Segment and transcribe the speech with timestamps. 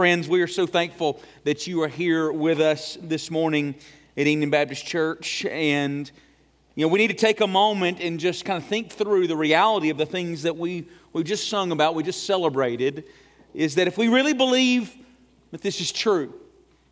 [0.00, 3.74] Friends, we are so thankful that you are here with us this morning
[4.16, 5.44] at Enon Baptist Church.
[5.44, 6.10] And,
[6.74, 9.36] you know, we need to take a moment and just kind of think through the
[9.36, 13.04] reality of the things that we, we just sung about, we just celebrated.
[13.52, 14.96] Is that if we really believe
[15.50, 16.32] that this is true,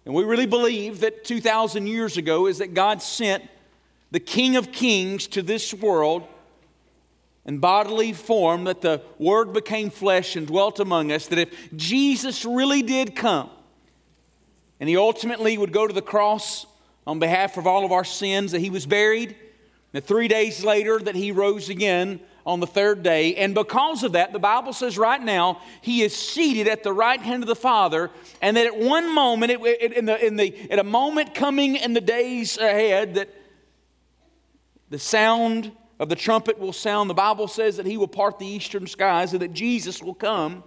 [0.04, 3.42] and we really believe that 2,000 years ago is that God sent
[4.10, 6.28] the King of Kings to this world
[7.48, 12.44] in bodily form, that the Word became flesh and dwelt among us, that if Jesus
[12.44, 13.48] really did come
[14.78, 16.66] and He ultimately would go to the cross
[17.06, 19.34] on behalf of all of our sins, that He was buried,
[19.92, 23.34] that three days later that He rose again on the third day.
[23.36, 27.20] And because of that, the Bible says right now, he is seated at the right
[27.20, 28.10] hand of the Father,
[28.42, 31.76] and that at one moment, it, it, in, the, in the, at a moment coming
[31.76, 33.34] in the days ahead, that
[34.90, 37.10] the sound of the trumpet will sound.
[37.10, 40.62] The Bible says that he will part the eastern skies, and that Jesus will come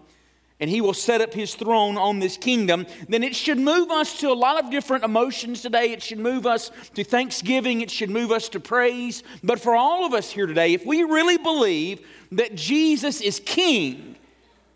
[0.61, 4.19] and he will set up his throne on this kingdom, then it should move us
[4.19, 5.91] to a lot of different emotions today.
[5.91, 9.23] It should move us to thanksgiving, it should move us to praise.
[9.43, 14.15] But for all of us here today, if we really believe that Jesus is king,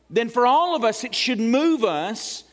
[0.09, 2.45] then for all of us, it should move us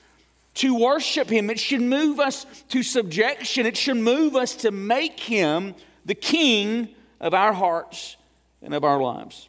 [0.54, 1.48] to worship him.
[1.48, 3.64] It should move us to subjection.
[3.64, 6.90] It should move us to make him the king
[7.22, 8.16] of our hearts
[8.60, 9.48] and of our lives.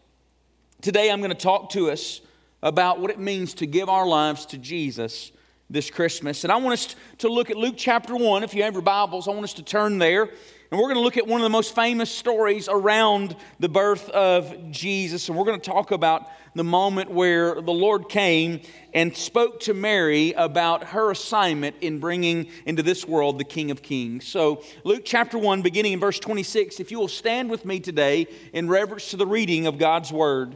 [0.82, 2.22] Today, I'm going to talk to us
[2.62, 5.32] about what it means to give our lives to Jesus
[5.70, 6.44] this Christmas.
[6.44, 8.44] And I want us to look at Luke chapter 1.
[8.44, 10.30] If you have your Bibles, I want us to turn there.
[10.74, 14.10] And we're going to look at one of the most famous stories around the birth
[14.10, 15.30] of Jesus.
[15.30, 18.60] And we're going to talk about the moment where the Lord came
[18.92, 23.84] and spoke to Mary about her assignment in bringing into this world the King of
[23.84, 24.28] Kings.
[24.28, 28.26] So, Luke chapter 1, beginning in verse 26, if you will stand with me today
[28.52, 30.56] in reverence to the reading of God's Word.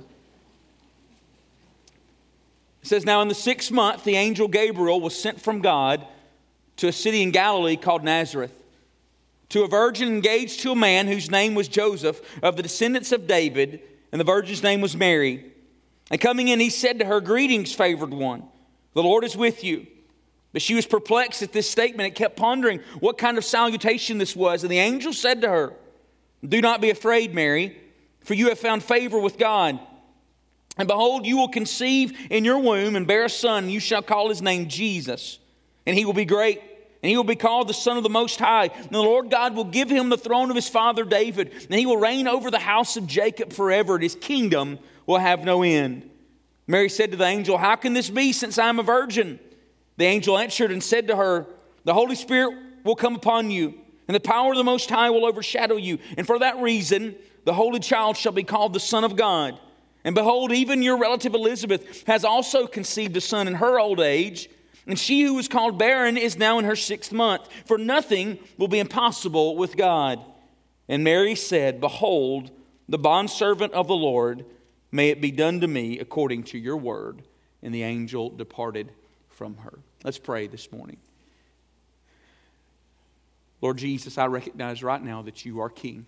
[2.81, 6.07] It says, Now in the sixth month, the angel Gabriel was sent from God
[6.77, 8.56] to a city in Galilee called Nazareth,
[9.49, 13.27] to a virgin engaged to a man whose name was Joseph, of the descendants of
[13.27, 13.81] David,
[14.11, 15.51] and the virgin's name was Mary.
[16.11, 18.43] And coming in, he said to her, Greetings, favored one,
[18.93, 19.87] the Lord is with you.
[20.53, 24.35] But she was perplexed at this statement and kept pondering what kind of salutation this
[24.35, 24.63] was.
[24.63, 25.73] And the angel said to her,
[26.43, 27.77] Do not be afraid, Mary,
[28.21, 29.79] for you have found favor with God.
[30.77, 34.29] And behold, you will conceive in your womb and bear a son, you shall call
[34.29, 35.39] his name Jesus.
[35.85, 36.61] And he will be great,
[37.01, 38.65] and he will be called the Son of the Most High.
[38.73, 41.85] And the Lord God will give him the throne of his father David, and he
[41.85, 46.09] will reign over the house of Jacob forever, and his kingdom will have no end.
[46.65, 49.39] Mary said to the angel, How can this be, since I am a virgin?
[49.97, 51.47] The angel answered and said to her,
[51.85, 53.73] The Holy Spirit will come upon you,
[54.07, 55.99] and the power of the Most High will overshadow you.
[56.17, 57.15] And for that reason,
[57.45, 59.59] the Holy Child shall be called the Son of God.
[60.03, 64.49] And behold, even your relative Elizabeth has also conceived a son in her old age.
[64.87, 68.69] And she who was called barren is now in her sixth month, for nothing will
[68.69, 70.23] be impossible with God.
[70.87, 72.51] And Mary said, Behold,
[72.87, 74.45] the bondservant of the Lord,
[74.89, 77.23] may it be done to me according to your word.
[77.61, 78.91] And the angel departed
[79.27, 79.79] from her.
[80.05, 80.97] Let's pray this morning.
[83.59, 86.05] Lord Jesus, I recognize right now that you are King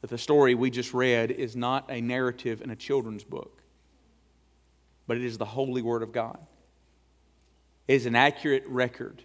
[0.00, 3.62] that the story we just read is not a narrative in a children's book,
[5.06, 6.38] but it is the holy word of God.
[7.90, 9.20] Is an accurate record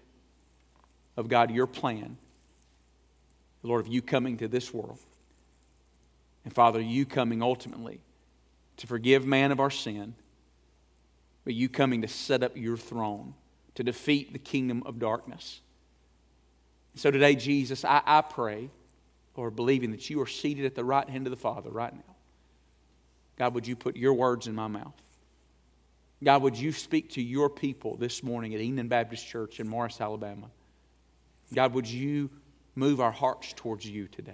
[1.15, 2.17] of God, your plan,
[3.61, 4.97] Lord, of you coming to this world.
[6.43, 8.01] And Father, you coming ultimately
[8.77, 10.15] to forgive man of our sin,
[11.43, 13.35] but you coming to set up your throne,
[13.75, 15.61] to defeat the kingdom of darkness.
[16.95, 18.71] So today, Jesus, I, I pray
[19.35, 22.15] or believing that you are seated at the right hand of the Father right now.
[23.37, 24.99] God, would you put your words in my mouth?
[26.23, 29.99] God, would you speak to your people this morning at Enon Baptist Church in Morris,
[29.99, 30.47] Alabama?
[31.53, 32.29] God, would you
[32.75, 34.33] move our hearts towards you today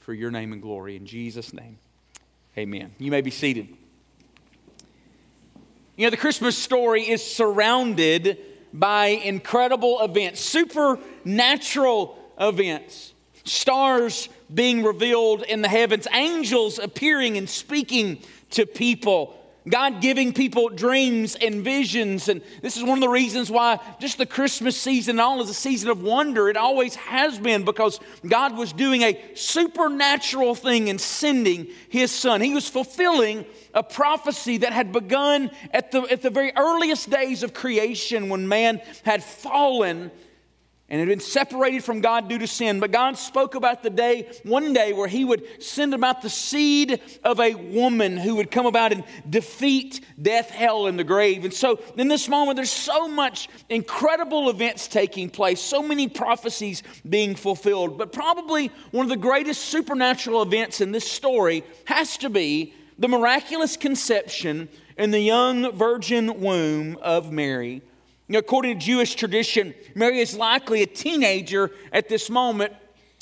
[0.00, 0.96] for your name and glory?
[0.96, 1.78] In Jesus' name,
[2.56, 2.92] amen.
[2.98, 3.68] You may be seated.
[5.96, 8.38] You know, the Christmas story is surrounded
[8.72, 13.14] by incredible events, supernatural events
[13.44, 18.18] stars being revealed in the heavens, angels appearing and speaking
[18.50, 19.38] to people.
[19.68, 22.28] God giving people dreams and visions.
[22.28, 25.54] And this is one of the reasons why just the Christmas season all is a
[25.54, 26.50] season of wonder.
[26.50, 32.42] It always has been because God was doing a supernatural thing in sending His Son.
[32.42, 37.42] He was fulfilling a prophecy that had begun at the, at the very earliest days
[37.42, 40.10] of creation when man had fallen
[40.94, 42.78] and had been separated from God due to sin.
[42.78, 47.00] But God spoke about the day, one day, where He would send about the seed
[47.24, 51.42] of a woman who would come about and defeat death, hell, and the grave.
[51.44, 56.84] And so, in this moment, there's so much incredible events taking place, so many prophecies
[57.08, 57.98] being fulfilled.
[57.98, 63.08] But probably one of the greatest supernatural events in this story has to be the
[63.08, 67.82] miraculous conception in the young virgin womb of Mary.
[68.32, 72.72] According to Jewish tradition, Mary is likely a teenager at this moment.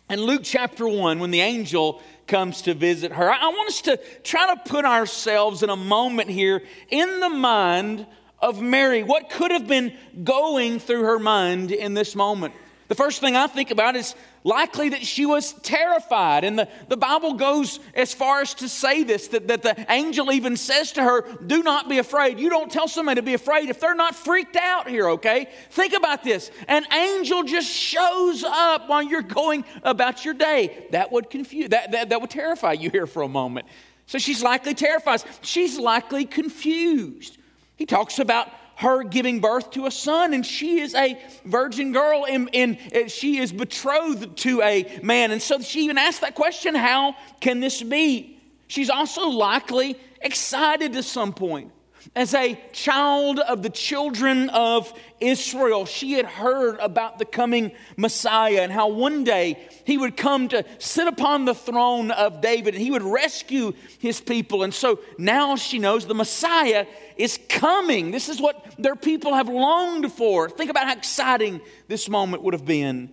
[0.09, 4.01] In Luke chapter 1, when the angel comes to visit her, I want us to
[4.23, 8.07] try to put ourselves in a moment here in the mind
[8.41, 9.03] of Mary.
[9.03, 12.55] What could have been going through her mind in this moment?
[12.89, 16.45] The first thing I think about is likely that she was terrified.
[16.45, 20.33] And the, the Bible goes as far as to say this that, that the angel
[20.33, 22.39] even says to her, Do not be afraid.
[22.39, 25.49] You don't tell somebody to be afraid if they're not freaked out here, okay?
[25.71, 26.51] Think about this.
[26.69, 30.87] An angel just shows up while you're going about your day.
[30.91, 33.67] That would confuse, that, that, that would terrify you here for a moment.
[34.07, 35.23] So she's likely terrified.
[35.43, 37.39] She's likely confused.
[37.77, 38.49] He talks about
[38.83, 43.09] her giving birth to a son, and she is a virgin girl, and, and, uh,
[43.09, 45.31] she is betrothed to a man.
[45.31, 48.41] And so she even asked that question how can this be?
[48.67, 51.71] She's also likely excited to some point.
[52.15, 58.61] As a child of the children of Israel, she had heard about the coming Messiah
[58.61, 62.83] and how one day he would come to sit upon the throne of David and
[62.83, 64.63] he would rescue his people.
[64.63, 68.11] And so now she knows the Messiah is coming.
[68.11, 70.51] This is what their people have longed for.
[70.51, 73.13] Think about how exciting this moment would have been.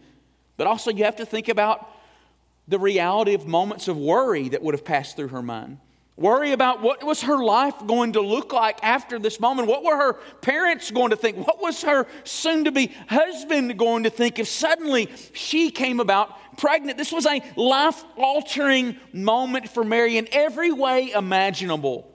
[0.58, 1.90] But also, you have to think about
[2.68, 5.78] the reality of moments of worry that would have passed through her mind.
[6.20, 9.70] Worry about what was her life going to look like after this moment.
[9.70, 11.48] What were her parents going to think?
[11.48, 16.58] What was her soon to be husband going to think if suddenly she came about
[16.58, 16.98] pregnant?
[16.98, 22.12] This was a life altering moment for Mary in every way imaginable.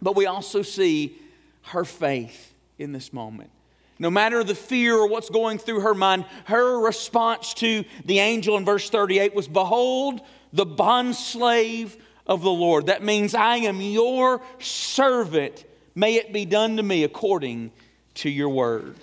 [0.00, 1.18] But we also see
[1.64, 3.50] her faith in this moment.
[3.98, 8.56] No matter the fear or what's going through her mind, her response to the angel
[8.56, 10.22] in verse 38 was Behold,
[10.54, 12.86] the bondslave of the Lord.
[12.86, 15.64] That means I am your servant.
[15.94, 17.70] May it be done to me according
[18.16, 18.96] to your word.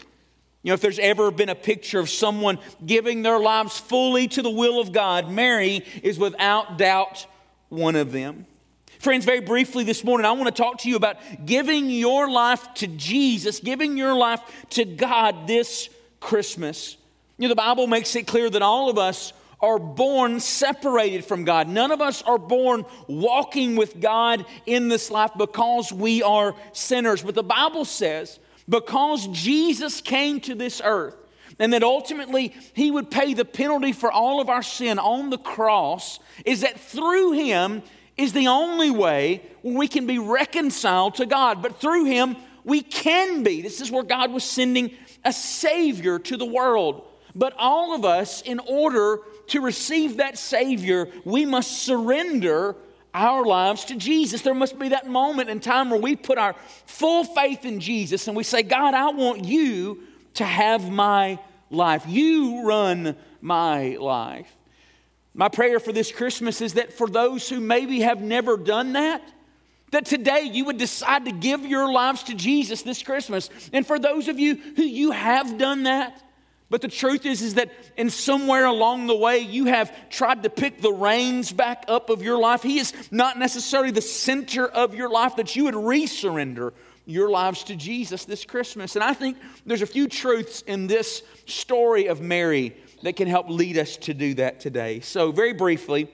[0.61, 4.41] You know, if there's ever been a picture of someone giving their lives fully to
[4.41, 7.25] the will of God, Mary is without doubt
[7.69, 8.45] one of them.
[8.99, 12.73] Friends, very briefly this morning, I want to talk to you about giving your life
[12.75, 14.39] to Jesus, giving your life
[14.71, 15.89] to God this
[16.21, 16.95] Christmas.
[17.37, 19.33] You know, the Bible makes it clear that all of us
[19.63, 21.69] are born separated from God.
[21.69, 27.23] None of us are born walking with God in this life because we are sinners.
[27.23, 31.15] But the Bible says, because Jesus came to this earth,
[31.59, 35.37] and that ultimately he would pay the penalty for all of our sin on the
[35.37, 37.83] cross, is that through him
[38.17, 41.61] is the only way we can be reconciled to God.
[41.61, 43.61] But through him, we can be.
[43.61, 44.91] This is where God was sending
[45.23, 47.07] a Savior to the world.
[47.35, 52.75] But all of us, in order to receive that Savior, we must surrender
[53.13, 54.41] our lives to Jesus.
[54.41, 56.55] There must be that moment in time where we put our
[56.85, 60.03] full faith in Jesus and we say, God, I want you
[60.35, 62.05] to have my life.
[62.07, 64.51] You run my life.
[65.33, 69.21] My prayer for this Christmas is that for those who maybe have never done that,
[69.91, 73.49] that today you would decide to give your lives to Jesus this Christmas.
[73.71, 76.21] And for those of you who you have done that,
[76.73, 80.49] but the truth is, is that in somewhere along the way, you have tried to
[80.49, 82.63] pick the reins back up of your life.
[82.63, 86.71] He is not necessarily the center of your life, that you would resurrender
[87.05, 88.95] your lives to Jesus this Christmas.
[88.95, 89.37] And I think
[89.67, 94.15] there's a few truths in this story of Mary that can help lead us to
[94.15, 94.99] do that today.
[95.01, 96.09] So, very briefly,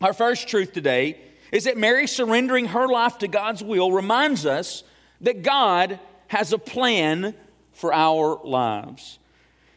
[0.00, 1.20] our first truth today
[1.52, 4.82] is that Mary surrendering her life to God's will reminds us
[5.20, 7.34] that God has a plan
[7.74, 9.18] for our lives.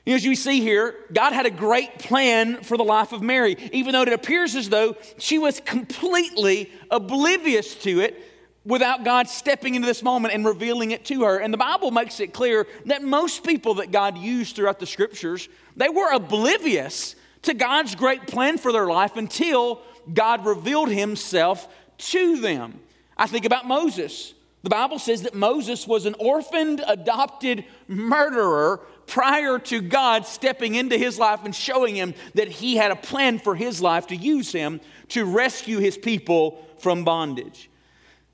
[0.08, 3.92] As you see here, God had a great plan for the life of Mary, even
[3.92, 8.24] though it appears as though she was completely oblivious to it
[8.64, 11.38] without God stepping into this moment and revealing it to her.
[11.40, 15.50] And the Bible makes it clear that most people that God used throughout the scriptures,
[15.76, 19.82] they were oblivious to God's great plan for their life until
[20.14, 22.80] God revealed himself to them.
[23.18, 24.34] I think about Moses.
[24.64, 30.98] The Bible says that Moses was an orphaned, adopted murderer prior to God stepping into
[30.98, 34.52] his life and showing him that he had a plan for his life to use
[34.52, 37.70] him to rescue his people from bondage.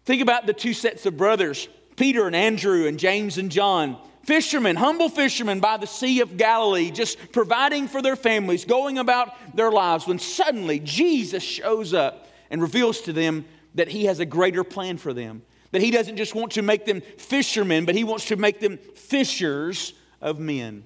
[0.05, 3.97] Think about the two sets of brothers, Peter and Andrew and James and John.
[4.23, 9.33] Fishermen, humble fishermen by the Sea of Galilee, just providing for their families, going about
[9.55, 14.25] their lives, when suddenly Jesus shows up and reveals to them that he has a
[14.25, 15.41] greater plan for them.
[15.71, 18.77] That he doesn't just want to make them fishermen, but he wants to make them
[18.77, 20.85] fishers of men.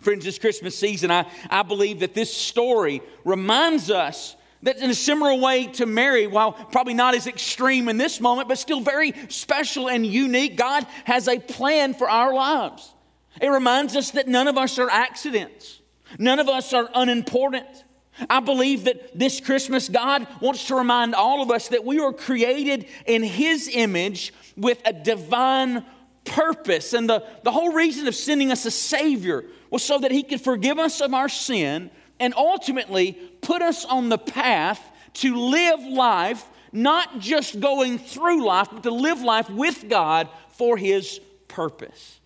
[0.00, 4.94] Friends, this Christmas season, I, I believe that this story reminds us that in a
[4.94, 9.12] similar way to Mary, while probably not as extreme in this moment, but still very
[9.28, 12.92] special and unique, God has a plan for our lives.
[13.40, 15.80] It reminds us that none of us are accidents,
[16.18, 17.84] none of us are unimportant.
[18.28, 22.12] I believe that this Christmas, God wants to remind all of us that we were
[22.12, 25.84] created in His image with a divine
[26.24, 26.92] purpose.
[26.92, 30.40] And the, the whole reason of sending us a Savior was so that He could
[30.40, 34.80] forgive us of our sin and ultimately put us on the path
[35.14, 40.76] to live life, not just going through life, but to live life with God for
[40.76, 42.20] His purpose.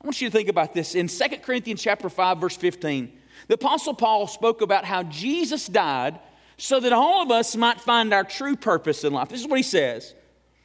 [0.00, 3.12] I want you to think about this in 2 Corinthians chapter 5 verse 15.
[3.48, 6.18] The apostle Paul spoke about how Jesus died
[6.56, 9.28] so that all of us might find our true purpose in life.
[9.28, 10.14] This is what he says.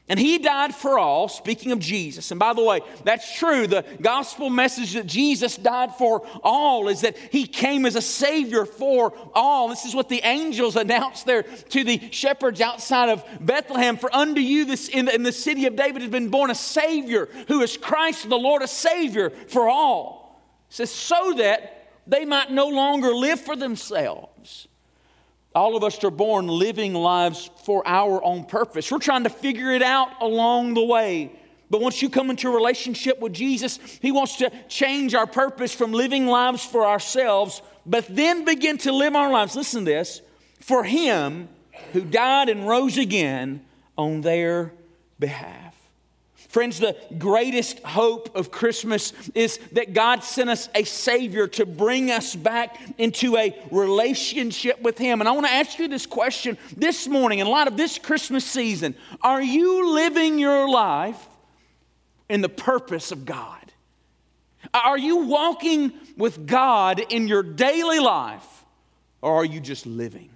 [0.08, 2.30] And he died for all, speaking of Jesus.
[2.30, 3.66] And by the way, that's true.
[3.66, 8.64] The gospel message that Jesus died for all is that he came as a savior
[8.64, 9.68] for all.
[9.68, 13.98] This is what the angels announced there to the shepherds outside of Bethlehem.
[13.98, 16.54] For unto you this, in, the, in the city of David has been born a
[16.54, 20.42] savior who is Christ the Lord, a savior for all.
[20.70, 24.68] It says, so that they might no longer live for themselves
[25.58, 28.90] all of us are born living lives for our own purpose.
[28.90, 31.32] We're trying to figure it out along the way.
[31.70, 35.74] But once you come into a relationship with Jesus, He wants to change our purpose
[35.74, 40.22] from living lives for ourselves, but then begin to live our lives, listen to this,
[40.60, 41.48] for Him
[41.92, 43.64] who died and rose again
[43.96, 44.72] on their
[45.18, 45.67] behalf.
[46.48, 52.10] Friends, the greatest hope of Christmas is that God sent us a Savior to bring
[52.10, 55.20] us back into a relationship with Him.
[55.20, 58.46] And I want to ask you this question this morning, in light of this Christmas
[58.46, 61.22] season Are you living your life
[62.30, 63.54] in the purpose of God?
[64.72, 68.64] Are you walking with God in your daily life,
[69.20, 70.30] or are you just living?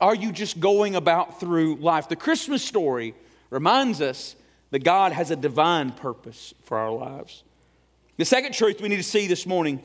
[0.00, 2.08] Are you just going about through life?
[2.08, 3.16] The Christmas story
[3.50, 4.36] reminds us
[4.74, 7.44] that God has a divine purpose for our lives.
[8.16, 9.80] The second truth we need to see this morning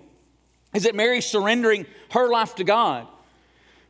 [0.73, 3.05] is that Mary surrendering her life to God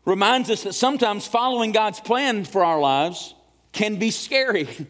[0.03, 3.33] reminds us that sometimes following God's plan for our lives
[3.71, 4.67] can be scary.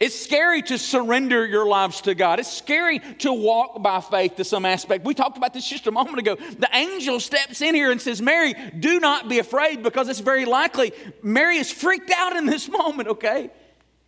[0.00, 2.40] It's scary to surrender your lives to God.
[2.40, 5.04] It's scary to walk by faith to some aspect.
[5.04, 6.34] We talked about this just a moment ago.
[6.34, 10.44] The angel steps in here and says, Mary, do not be afraid because it's very
[10.44, 13.50] likely Mary is freaked out in this moment, okay?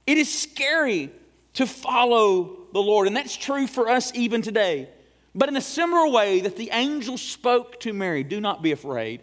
[0.06, 1.10] It is scary
[1.54, 4.88] to follow the Lord, and that's true for us even today.
[5.34, 9.22] But in a similar way that the angel spoke to Mary, do not be afraid.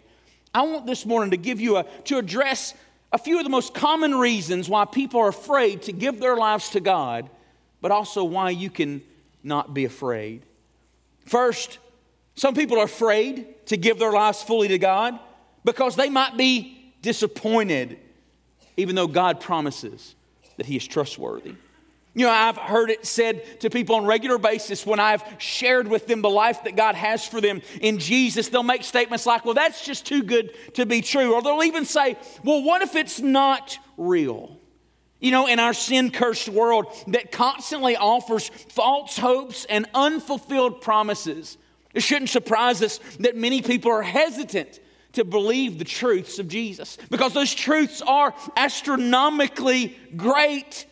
[0.52, 2.74] I want this morning to give you a to address
[3.12, 6.70] a few of the most common reasons why people are afraid to give their lives
[6.70, 7.30] to God,
[7.80, 9.02] but also why you can
[9.42, 10.42] not be afraid.
[11.26, 11.78] First,
[12.34, 15.18] some people are afraid to give their lives fully to God
[15.64, 17.98] because they might be disappointed,
[18.76, 20.14] even though God promises
[20.56, 21.54] that he is trustworthy.
[22.16, 26.06] You know, I've heard it said to people on regular basis when I've shared with
[26.06, 29.54] them the life that God has for them in Jesus, they'll make statements like, well,
[29.54, 31.34] that's just too good to be true.
[31.34, 34.56] Or they'll even say, well, what if it's not real?
[35.18, 41.58] You know, in our sin cursed world that constantly offers false hopes and unfulfilled promises,
[41.94, 44.78] it shouldn't surprise us that many people are hesitant
[45.14, 50.86] to believe the truths of Jesus because those truths are astronomically great.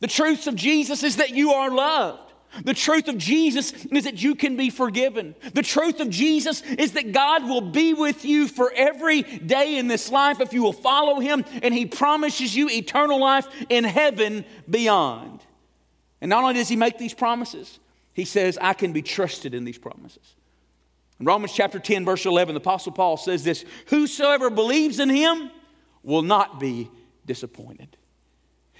[0.00, 2.26] The truths of Jesus is that you are loved.
[2.64, 5.34] The truth of Jesus is that you can be forgiven.
[5.52, 9.88] The truth of Jesus is that God will be with you for every day in
[9.88, 14.44] this life if you will follow Him, and He promises you eternal life in heaven
[14.68, 15.40] beyond.
[16.20, 17.78] And not only does He make these promises,
[18.14, 20.35] He says, I can be trusted in these promises.
[21.18, 25.50] In Romans chapter 10, verse 11, the Apostle Paul says this Whosoever believes in him
[26.02, 26.90] will not be
[27.24, 27.96] disappointed.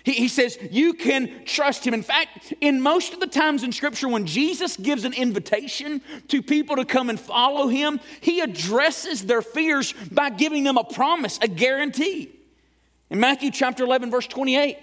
[0.05, 1.95] He, he says you can trust him.
[1.95, 6.43] In fact, in most of the times in Scripture, when Jesus gives an invitation to
[6.43, 11.39] people to come and follow him, he addresses their fears by giving them a promise,
[11.41, 12.31] a guarantee.
[13.11, 14.79] In Matthew chapter 11, verse 28,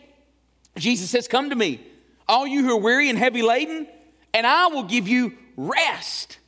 [0.78, 1.86] Jesus says, Come to me,
[2.28, 3.88] all you who are weary and heavy laden,
[4.34, 6.40] and I will give you rest.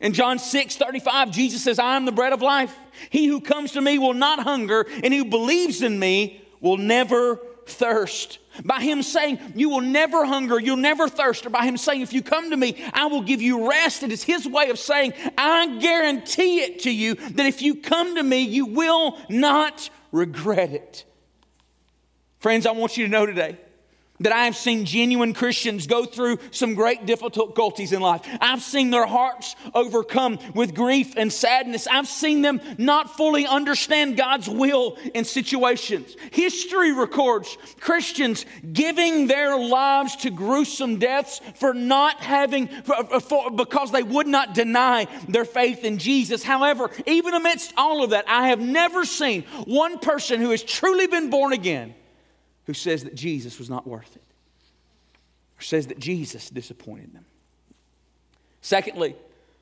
[0.00, 2.76] In John 6 35, Jesus says, I am the bread of life.
[3.10, 7.40] He who comes to me will not hunger, and who believes in me will never
[7.66, 8.38] thirst.
[8.64, 11.46] By him saying, You will never hunger, you'll never thirst.
[11.46, 14.02] Or by him saying, If you come to me, I will give you rest.
[14.02, 18.16] It is his way of saying, I guarantee it to you that if you come
[18.16, 21.04] to me, you will not regret it.
[22.38, 23.58] Friends, I want you to know today
[24.20, 28.26] that I have seen genuine Christians go through some great difficulties in life.
[28.40, 31.86] I've seen their hearts overcome with grief and sadness.
[31.86, 36.16] I've seen them not fully understand God's will in situations.
[36.32, 43.92] History records Christians giving their lives to gruesome deaths for not having, for, for, because
[43.92, 46.42] they would not deny their faith in Jesus.
[46.42, 51.06] However, even amidst all of that, I have never seen one person who has truly
[51.06, 51.94] been born again
[52.66, 54.22] who says that Jesus was not worth it,
[55.58, 57.24] or says that Jesus disappointed them.
[58.60, 59.16] Secondly,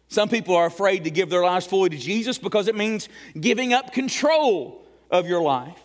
[0.08, 3.08] some people are afraid to give their lives fully to Jesus because it means
[3.38, 5.78] giving up control of your life.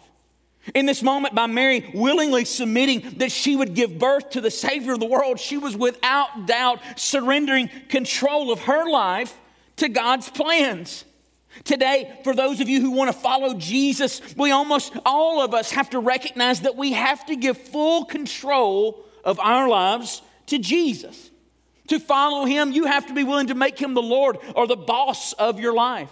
[0.75, 4.93] In this moment, by Mary willingly submitting that she would give birth to the Savior
[4.93, 9.35] of the world, she was without doubt surrendering control of her life
[9.77, 11.05] to God's plans.
[11.63, 15.71] Today, for those of you who want to follow Jesus, we almost all of us
[15.71, 21.29] have to recognize that we have to give full control of our lives to Jesus.
[21.87, 24.75] To follow him, you have to be willing to make him the Lord or the
[24.75, 26.11] boss of your life.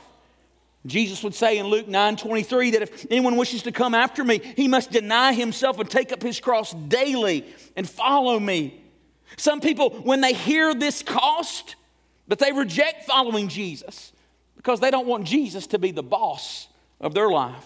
[0.86, 4.40] Jesus would say in Luke 9 23 that if anyone wishes to come after me,
[4.56, 8.82] he must deny himself and take up his cross daily and follow me.
[9.36, 11.76] Some people, when they hear this cost,
[12.28, 14.14] but they reject following Jesus
[14.68, 16.68] because they don't want Jesus to be the boss
[17.00, 17.66] of their life.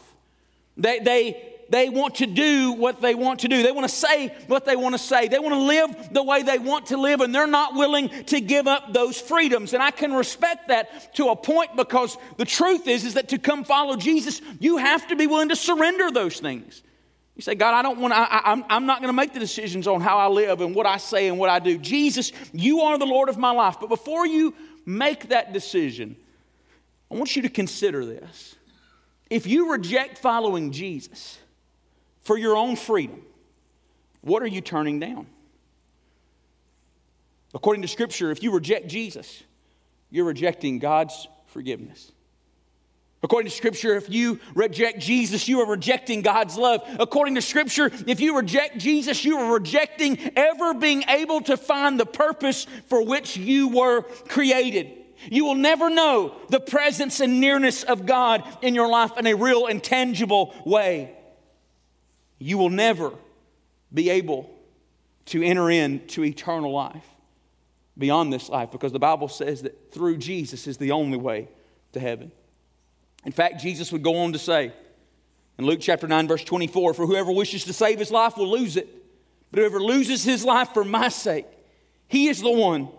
[0.78, 3.64] They, they, they want to do what they want to do.
[3.64, 5.28] They want to say what they want to say.
[5.28, 8.40] They want to live the way they want to live, and they're not willing to
[8.40, 9.74] give up those freedoms.
[9.74, 13.40] And I can respect that to a point because the truth is, is that to
[13.40, 16.84] come follow Jesus, you have to be willing to surrender those things.
[17.36, 19.88] You say, God, I don't want I, I'm, I'm not going to make the decisions
[19.88, 21.80] on how I live and what I say and what I do.
[21.80, 23.78] Jesus, you are the Lord of my life.
[23.80, 24.54] But before you
[24.86, 26.16] make that decision,
[27.12, 28.56] I want you to consider this.
[29.30, 31.38] If you reject following Jesus
[32.22, 33.22] for your own freedom,
[34.22, 35.28] what are you turning down?
[37.54, 39.44] According to Scripture, if you reject Jesus,
[40.10, 42.12] you're rejecting God's forgiveness.
[43.24, 46.82] According to Scripture, if you reject Jesus, you are rejecting God's love.
[46.98, 52.00] According to Scripture, if you reject Jesus, you are rejecting ever being able to find
[52.00, 55.01] the purpose for which you were created.
[55.30, 59.34] You will never know the presence and nearness of God in your life in a
[59.34, 61.16] real and tangible way.
[62.40, 63.12] You will never
[63.94, 64.50] be able
[65.26, 67.06] to enter into eternal life
[67.98, 71.48] beyond this life because the Bible says that through Jesus is the only way
[71.94, 72.32] to heaven.
[73.26, 74.74] In fact, Jesus would go on to say
[75.60, 78.78] in Luke chapter 9, verse 24 For whoever wishes to save his life will lose
[78.78, 78.90] it,
[79.52, 81.46] but whoever loses his life for my sake,
[82.08, 82.90] he is the one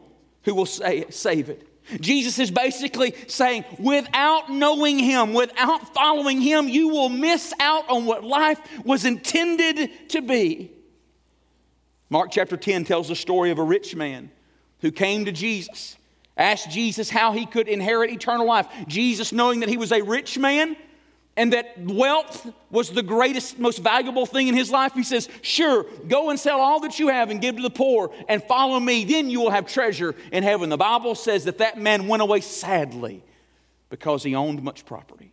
[0.44, 1.68] who will save it.
[2.00, 8.06] Jesus is basically saying, without knowing Him, without following Him, you will miss out on
[8.06, 10.70] what life was intended to be.
[12.10, 14.30] Mark chapter 10 tells the story of a rich man
[14.80, 15.96] who came to Jesus,
[16.36, 18.66] asked Jesus how he could inherit eternal life.
[18.86, 20.76] Jesus, knowing that he was a rich man,
[21.36, 25.86] and that wealth was the greatest, most valuable thing in his life, he says, Sure,
[26.06, 29.04] go and sell all that you have and give to the poor and follow me.
[29.04, 30.68] Then you will have treasure in heaven.
[30.68, 33.22] The Bible says that that man went away sadly
[33.88, 35.32] because he owned much property.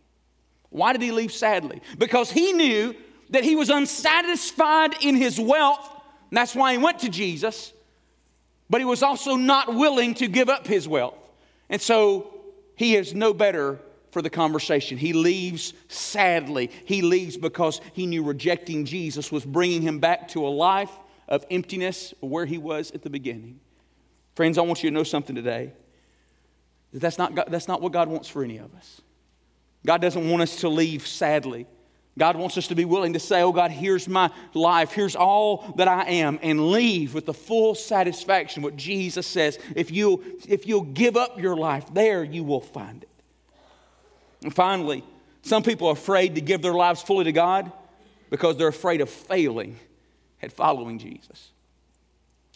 [0.70, 1.82] Why did he leave sadly?
[1.98, 2.94] Because he knew
[3.30, 5.86] that he was unsatisfied in his wealth.
[6.30, 7.72] And that's why he went to Jesus.
[8.70, 11.18] But he was also not willing to give up his wealth.
[11.68, 12.32] And so
[12.76, 14.98] he is no better for the conversation.
[14.98, 16.70] He leaves sadly.
[16.84, 20.90] He leaves because he knew rejecting Jesus was bringing him back to a life
[21.28, 23.60] of emptiness where he was at the beginning.
[24.34, 25.72] Friends, I want you to know something today.
[26.92, 29.00] That's not, God, that's not what God wants for any of us.
[29.86, 31.66] God doesn't want us to leave sadly.
[32.18, 35.72] God wants us to be willing to say, Oh God, here's my life, here's all
[35.76, 38.62] that I am, and leave with the full satisfaction.
[38.62, 43.04] What Jesus says if, you'll, if you'll give up your life, there you will find
[43.04, 43.09] it.
[44.42, 45.04] And finally,
[45.42, 47.70] some people are afraid to give their lives fully to God
[48.30, 49.78] because they're afraid of failing
[50.42, 51.50] at following Jesus.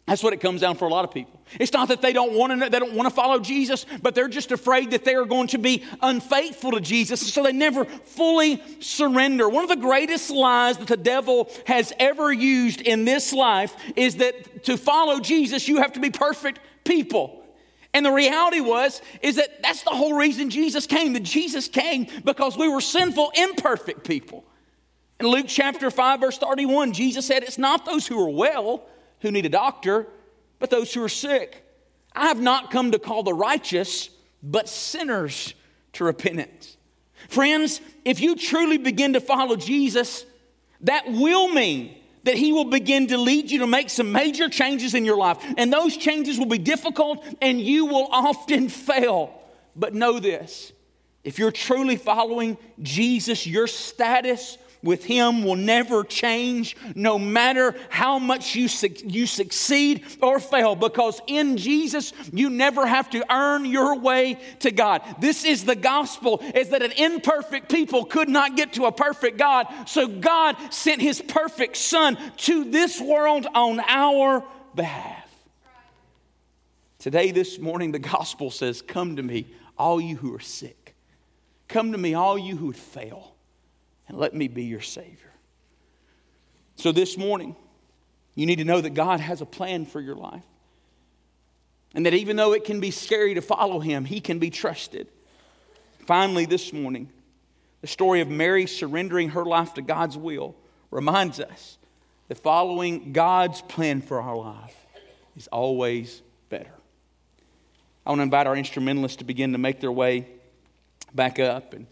[0.06, 1.40] That's what it comes down for a lot of people.
[1.58, 4.28] It's not that they don't want to they don't want to follow Jesus, but they're
[4.28, 8.62] just afraid that they are going to be unfaithful to Jesus, so they never fully
[8.80, 9.48] surrender.
[9.48, 14.16] One of the greatest lies that the devil has ever used in this life is
[14.16, 17.43] that to follow Jesus, you have to be perfect people.
[17.94, 21.12] And the reality was, is that that's the whole reason Jesus came.
[21.12, 24.44] That Jesus came because we were sinful, imperfect people.
[25.20, 28.84] In Luke chapter 5, verse 31, Jesus said, It's not those who are well
[29.20, 30.08] who need a doctor,
[30.58, 31.64] but those who are sick.
[32.12, 34.10] I have not come to call the righteous,
[34.42, 35.54] but sinners
[35.94, 36.76] to repentance.
[37.28, 40.26] Friends, if you truly begin to follow Jesus,
[40.82, 44.94] that will mean that He will begin to lead you to make some major changes
[44.94, 45.38] in your life.
[45.56, 49.40] And those changes will be difficult and you will often fail.
[49.76, 50.72] But know this
[51.22, 58.18] if you're truly following Jesus, your status with Him will never change, no matter how
[58.18, 63.64] much you, su- you succeed or fail, because in Jesus, you never have to earn
[63.64, 65.02] your way to God.
[65.18, 69.38] This is the gospel, is that an imperfect people could not get to a perfect
[69.38, 74.44] God, so God sent His perfect Son to this world on our
[74.74, 75.22] behalf.
[76.98, 80.94] Today, this morning, the gospel says, Come to me, all you who are sick.
[81.68, 83.33] Come to me, all you who would fail
[84.08, 85.32] and let me be your Savior.
[86.76, 87.56] So this morning,
[88.34, 90.42] you need to know that God has a plan for your life.
[91.94, 95.06] And that even though it can be scary to follow Him, He can be trusted.
[96.06, 97.08] Finally, this morning,
[97.80, 100.56] the story of Mary surrendering her life to God's will
[100.90, 101.78] reminds us
[102.28, 104.74] that following God's plan for our life
[105.36, 106.72] is always better.
[108.04, 110.26] I want to invite our instrumentalists to begin to make their way
[111.14, 111.72] back up.
[111.72, 111.86] And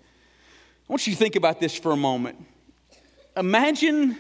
[0.93, 2.37] want you to think about this for a moment.
[3.35, 4.15] Imagine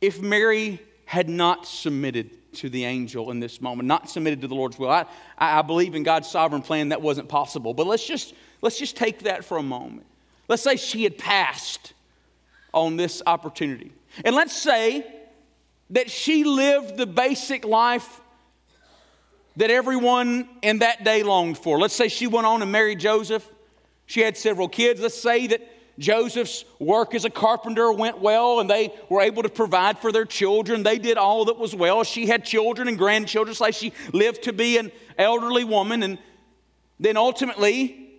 [0.00, 4.54] if Mary had not submitted to the angel in this moment, not submitted to the
[4.54, 4.88] Lord's will.
[4.88, 5.04] I,
[5.36, 7.74] I believe in God's sovereign plan that wasn't possible.
[7.74, 10.06] But let's just, let's just take that for a moment.
[10.48, 11.92] Let's say she had passed
[12.72, 13.92] on this opportunity.
[14.24, 15.06] And let's say
[15.90, 18.22] that she lived the basic life
[19.56, 21.78] that everyone in that day longed for.
[21.78, 23.46] Let's say she went on and married Joseph.
[24.12, 25.00] She had several kids.
[25.00, 25.62] Let's say that
[25.98, 30.26] Joseph's work as a carpenter went well and they were able to provide for their
[30.26, 30.82] children.
[30.82, 32.04] They did all that was well.
[32.04, 36.02] She had children and grandchildren, so she lived to be an elderly woman.
[36.02, 36.18] And
[37.00, 38.10] then ultimately,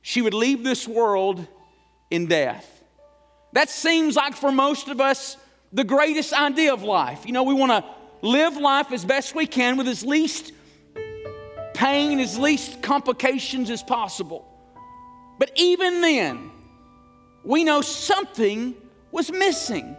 [0.00, 1.46] she would leave this world
[2.10, 2.82] in death.
[3.52, 5.36] That seems like for most of us
[5.70, 7.26] the greatest idea of life.
[7.26, 10.50] You know, we want to live life as best we can with as least
[11.74, 14.48] pain, as least complications as possible.
[15.42, 16.52] But even then,
[17.42, 18.76] we know something
[19.10, 19.96] was missing.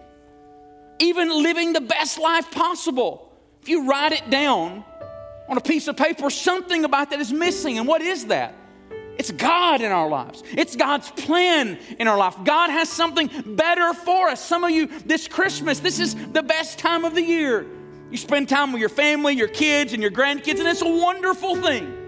[0.99, 3.29] Even living the best life possible.
[3.61, 4.85] If you write it down
[5.49, 7.77] on a piece of paper, something about that is missing.
[7.77, 8.55] And what is that?
[9.17, 10.43] It's God in our lives.
[10.49, 12.37] It's God's plan in our life.
[12.45, 14.39] God has something better for us.
[14.39, 17.65] Some of you, this Christmas, this is the best time of the year.
[18.11, 21.57] You spend time with your family, your kids, and your grandkids, and it's a wonderful
[21.57, 22.02] thing.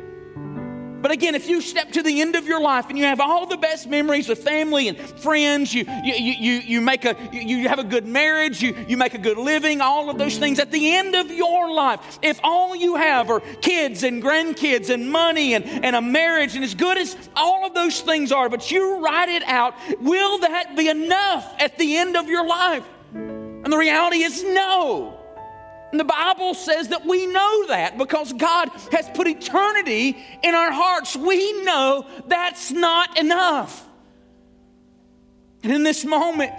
[1.06, 3.46] But again, if you step to the end of your life and you have all
[3.46, 7.78] the best memories with family and friends, you, you, you, you, make a, you have
[7.78, 10.96] a good marriage, you, you make a good living, all of those things, at the
[10.96, 15.64] end of your life, if all you have are kids and grandkids and money and,
[15.64, 19.30] and a marriage, and as good as all of those things are, but you write
[19.30, 22.84] it out, will that be enough at the end of your life?
[23.14, 25.15] And the reality is no.
[25.96, 30.70] And the Bible says that we know that because God has put eternity in our
[30.70, 31.16] hearts.
[31.16, 33.82] We know that's not enough.
[35.64, 36.52] And in this moment,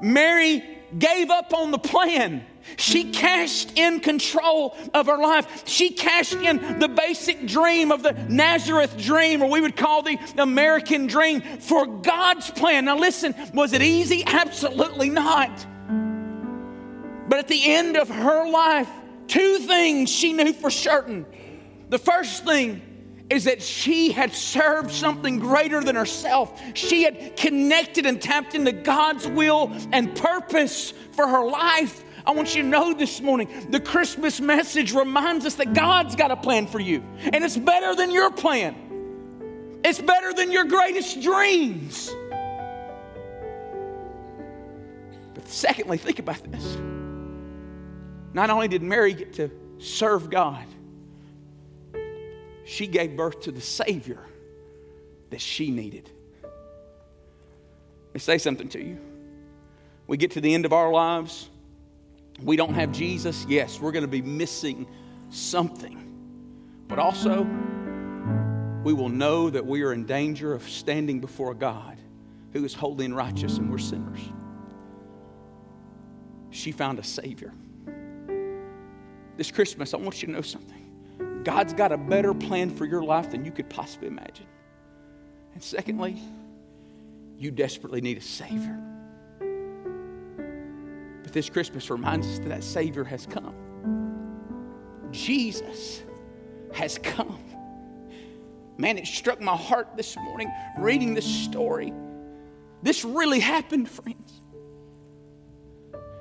[0.00, 0.62] Mary
[0.96, 2.46] gave up on the plan.
[2.76, 5.64] She cashed in control of her life.
[5.66, 10.16] She cashed in the basic dream of the Nazareth dream, or we would call the
[10.38, 12.84] American dream, for God's plan.
[12.84, 14.22] Now, listen, was it easy?
[14.24, 15.66] Absolutely not.
[17.28, 18.88] But at the end of her life,
[19.26, 21.26] two things she knew for certain.
[21.88, 22.82] The first thing
[23.28, 26.60] is that she had served something greater than herself.
[26.74, 32.04] She had connected and tapped into God's will and purpose for her life.
[32.24, 36.30] I want you to know this morning the Christmas message reminds us that God's got
[36.30, 38.74] a plan for you, and it's better than your plan,
[39.84, 42.12] it's better than your greatest dreams.
[45.34, 46.76] But secondly, think about this.
[48.36, 50.66] Not only did Mary get to serve God,
[52.66, 54.18] she gave birth to the Savior
[55.30, 56.10] that she needed.
[56.42, 58.98] Let me say something to you.
[60.06, 61.48] We get to the end of our lives,
[62.42, 63.46] we don't have Jesus.
[63.48, 64.86] Yes, we're going to be missing
[65.30, 66.02] something.
[66.88, 67.42] But also,
[68.84, 71.96] we will know that we are in danger of standing before a God
[72.52, 74.20] who is holy and righteous and we're sinners.
[76.50, 77.54] She found a Savior
[79.36, 81.42] this Christmas, I want you to know something.
[81.44, 84.46] God's got a better plan for your life than you could possibly imagine.
[85.54, 86.16] And secondly,
[87.38, 88.78] you desperately need a Savior.
[91.22, 93.54] But this Christmas reminds us that that Savior has come.
[95.12, 96.02] Jesus
[96.72, 97.38] has come.
[98.78, 101.92] Man, it struck my heart this morning reading this story.
[102.82, 104.42] This really happened, friends.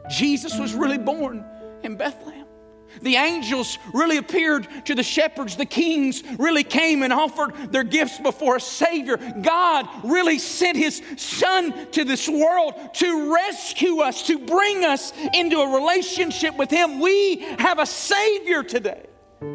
[0.10, 1.44] Jesus was really born
[1.84, 2.45] in Bethlehem.
[3.02, 5.56] The angels really appeared to the shepherds.
[5.56, 9.18] The kings really came and offered their gifts before a Savior.
[9.42, 15.60] God really sent His Son to this world to rescue us, to bring us into
[15.60, 17.00] a relationship with Him.
[17.00, 19.06] We have a Savior today.
[19.42, 19.46] I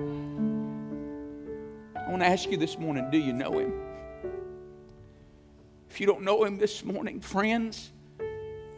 [2.08, 3.72] want to ask you this morning do you know Him?
[5.88, 7.90] If you don't know Him this morning, friends,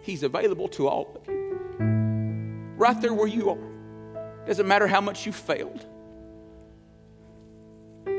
[0.02, 1.32] He's available to all of you.
[2.76, 3.71] Right there where you are.
[4.46, 5.86] Doesn't matter how much you failed.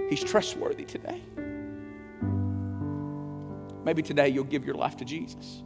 [0.09, 1.21] He's trustworthy today.
[3.83, 5.63] Maybe today you'll give your life to Jesus.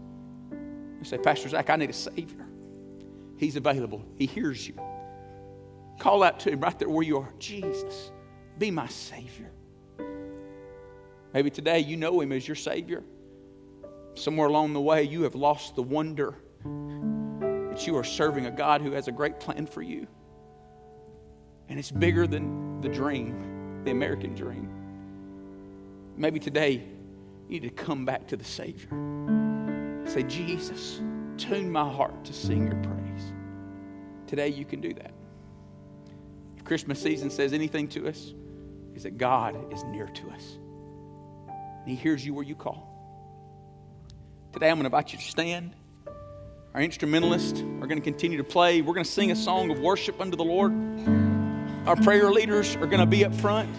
[0.52, 2.48] You say, Pastor Zac, I need a Savior.
[3.38, 4.74] He's available, He hears you.
[6.00, 8.12] Call out to Him right there where you are Jesus,
[8.58, 9.52] be my Savior.
[11.34, 13.04] Maybe today you know Him as your Savior.
[14.16, 18.82] Somewhere along the way, you have lost the wonder that you are serving a God
[18.82, 20.08] who has a great plan for you.
[21.70, 24.70] And it's bigger than the dream, the American dream.
[26.16, 26.84] Maybe today
[27.48, 28.90] you need to come back to the Savior.
[30.06, 31.02] Say, Jesus,
[31.38, 33.34] tune my heart to sing your praise.
[34.26, 35.12] Today you can do that.
[36.58, 38.34] If Christmas season says anything to us,
[38.96, 40.58] is that God is near to us.
[41.48, 42.94] And He hears you where you call.
[44.52, 45.74] Today I'm going to invite you to stand.
[46.74, 48.82] Our instrumentalists are going to continue to play.
[48.82, 50.74] We're going to sing a song of worship unto the Lord.
[51.88, 53.70] Our prayer leaders are going to be up front.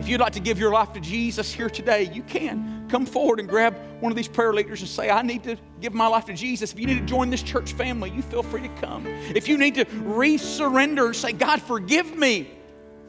[0.00, 2.86] If you'd like to give your life to Jesus here today, you can.
[2.88, 5.94] Come forward and grab one of these prayer leaders and say, I need to give
[5.94, 6.72] my life to Jesus.
[6.72, 9.04] If you need to join this church family, you feel free to come.
[9.34, 12.48] If you need to resurrender and say, God, forgive me.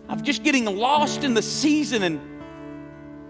[0.10, 2.20] I'm just getting lost in the season and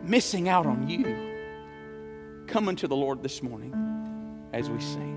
[0.01, 2.45] missing out on you.
[2.47, 5.10] Come unto the Lord this morning as we sing.